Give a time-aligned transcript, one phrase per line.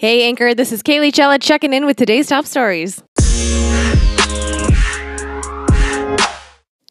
[0.00, 3.02] Hey, Anchor, this is Kaylee Chella checking in with today's top stories.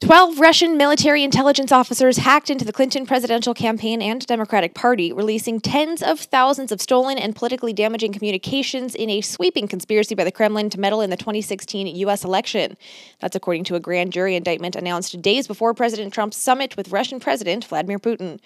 [0.01, 5.59] 12 Russian military intelligence officers hacked into the Clinton presidential campaign and Democratic Party, releasing
[5.59, 10.32] tens of thousands of stolen and politically damaging communications in a sweeping conspiracy by the
[10.32, 12.23] Kremlin to meddle in the 2016 U.S.
[12.23, 12.78] election.
[13.21, 17.20] That's according to a grand jury indictment announced days before President Trump's summit with Russian
[17.20, 18.39] President Vladimir Putin.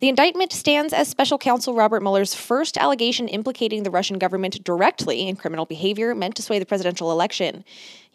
[0.00, 5.26] The indictment stands as special counsel Robert Mueller's first allegation implicating the Russian government directly
[5.26, 7.64] in criminal behavior meant to sway the presidential election.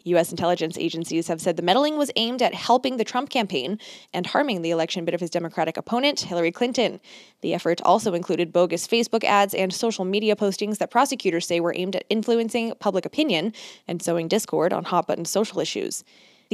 [0.04, 0.30] U.S.
[0.30, 3.78] intelligence agencies have said the meddling was aimed at helping the Trump campaign
[4.14, 7.00] and harming the election bid of his Democratic opponent, Hillary Clinton.
[7.42, 11.74] The effort also included bogus Facebook ads and social media postings that prosecutors say were
[11.76, 13.52] aimed at influencing public opinion
[13.86, 16.02] and sowing discord on hot button social issues.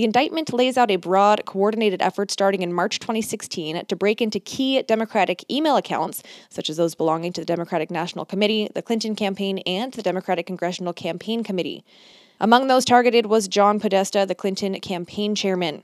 [0.01, 4.41] The indictment lays out a broad, coordinated effort starting in March 2016 to break into
[4.41, 9.15] key Democratic email accounts, such as those belonging to the Democratic National Committee, the Clinton
[9.15, 11.85] campaign, and the Democratic Congressional Campaign Committee.
[12.41, 15.83] Among those targeted was John Podesta, the Clinton campaign chairman.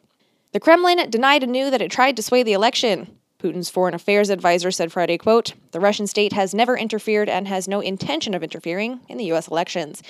[0.52, 3.18] The Kremlin denied anew that it tried to sway the election.
[3.38, 7.68] Putin's foreign affairs advisor said Friday, quote, "The Russian state has never interfered and has
[7.68, 10.02] no intention of interfering in the US elections."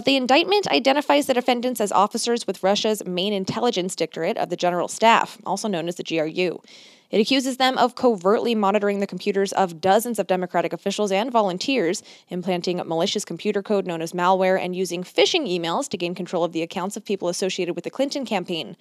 [0.00, 4.56] But the indictment identifies the defendants as officers with Russia's main intelligence directorate of the
[4.56, 6.62] General Staff, also known as the GRU.
[7.10, 12.02] It accuses them of covertly monitoring the computers of dozens of Democratic officials and volunteers,
[12.30, 16.52] implanting malicious computer code known as malware, and using phishing emails to gain control of
[16.52, 18.78] the accounts of people associated with the Clinton campaign.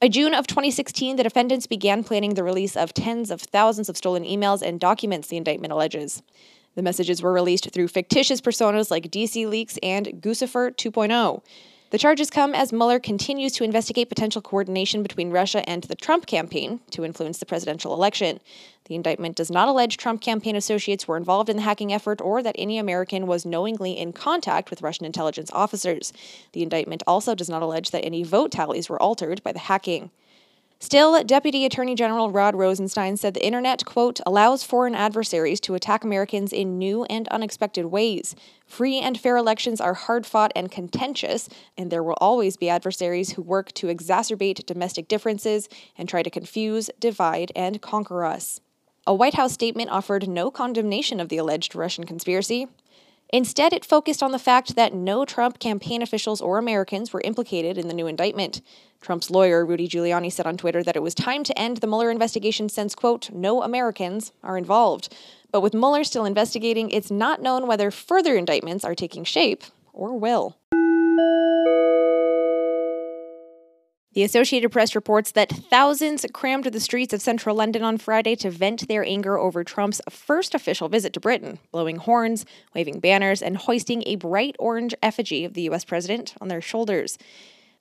[0.00, 3.96] By June of 2016, the defendants began planning the release of tens of thousands of
[3.96, 6.22] stolen emails and documents, the indictment alleges.
[6.74, 11.42] The messages were released through fictitious personas like DC Leaks and Guccifer 2.0.
[11.94, 16.26] The charges come as Mueller continues to investigate potential coordination between Russia and the Trump
[16.26, 18.40] campaign to influence the presidential election.
[18.86, 22.42] The indictment does not allege Trump campaign associates were involved in the hacking effort or
[22.42, 26.12] that any American was knowingly in contact with Russian intelligence officers.
[26.52, 30.10] The indictment also does not allege that any vote tallies were altered by the hacking.
[30.84, 36.04] Still, Deputy Attorney General Rod Rosenstein said the internet, quote, allows foreign adversaries to attack
[36.04, 38.36] Americans in new and unexpected ways.
[38.66, 43.32] Free and fair elections are hard fought and contentious, and there will always be adversaries
[43.32, 48.60] who work to exacerbate domestic differences and try to confuse, divide, and conquer us.
[49.06, 52.68] A White House statement offered no condemnation of the alleged Russian conspiracy.
[53.34, 57.76] Instead, it focused on the fact that no Trump campaign officials or Americans were implicated
[57.76, 58.62] in the new indictment.
[59.00, 62.12] Trump's lawyer, Rudy Giuliani, said on Twitter that it was time to end the Mueller
[62.12, 65.12] investigation since, quote, no Americans are involved.
[65.50, 70.16] But with Mueller still investigating, it's not known whether further indictments are taking shape or
[70.16, 70.56] will.
[74.14, 78.50] The Associated Press reports that thousands crammed the streets of central London on Friday to
[78.50, 83.56] vent their anger over Trump's first official visit to Britain, blowing horns, waving banners, and
[83.56, 85.84] hoisting a bright orange effigy of the U.S.
[85.84, 87.18] president on their shoulders.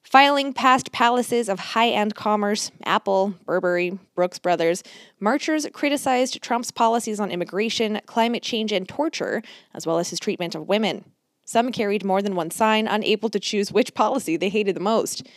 [0.02, 4.82] Filing past palaces of high end commerce, Apple, Burberry, Brooks Brothers,
[5.20, 9.44] marchers criticized Trump's policies on immigration, climate change, and torture,
[9.76, 11.06] as well as his treatment of women.
[11.46, 15.28] Some carried more than one sign, unable to choose which policy they hated the most.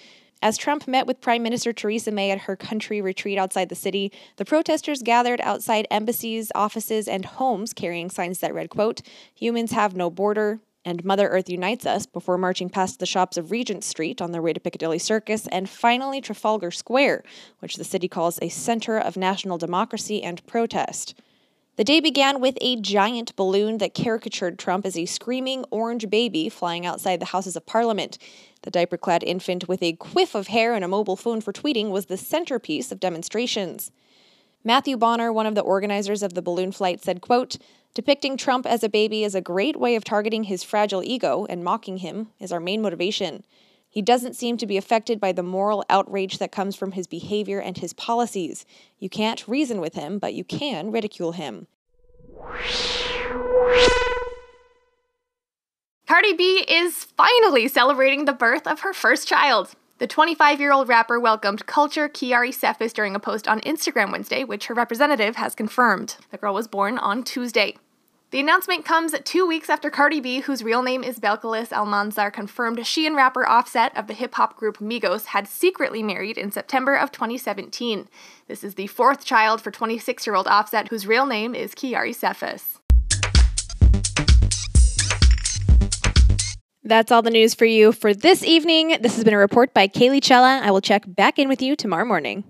[0.42, 4.12] As Trump met with Prime Minister Theresa May at her country retreat outside the city,
[4.36, 9.00] the protesters gathered outside embassies, offices, and homes carrying signs that read, quote,
[9.34, 13.50] Humans have no border, and Mother Earth unites us before marching past the shops of
[13.50, 17.24] Regent Street on their way to Piccadilly Circus and finally Trafalgar Square,
[17.58, 21.14] which the city calls a center of national democracy and protest.
[21.76, 26.48] The day began with a giant balloon that caricatured Trump as a screaming orange baby
[26.48, 28.16] flying outside the Houses of Parliament.
[28.62, 31.90] The diaper clad infant with a quiff of hair and a mobile phone for tweeting
[31.90, 33.92] was the centerpiece of demonstrations.
[34.64, 37.58] Matthew Bonner, one of the organizers of the balloon flight, said, quote,
[37.92, 41.62] Depicting Trump as a baby is a great way of targeting his fragile ego and
[41.62, 43.44] mocking him is our main motivation.
[43.96, 47.60] He doesn't seem to be affected by the moral outrage that comes from his behavior
[47.60, 48.66] and his policies.
[48.98, 51.66] You can't reason with him, but you can ridicule him.
[56.06, 59.70] Cardi B is finally celebrating the birth of her first child.
[59.96, 64.44] The 25 year old rapper welcomed Kulture Kiari Cephus during a post on Instagram Wednesday,
[64.44, 66.18] which her representative has confirmed.
[66.30, 67.76] The girl was born on Tuesday.
[68.32, 72.84] The announcement comes two weeks after Cardi B, whose real name is Belcalis Almanzar, confirmed
[72.84, 76.96] she and rapper Offset of the hip hop group Migos had secretly married in September
[76.96, 78.08] of 2017.
[78.48, 82.12] This is the fourth child for 26 year old Offset, whose real name is Kiari
[82.12, 82.80] Cephus.
[86.82, 88.96] That's all the news for you for this evening.
[89.02, 90.60] This has been a report by Kaylee Chella.
[90.64, 92.42] I will check back in with you tomorrow morning.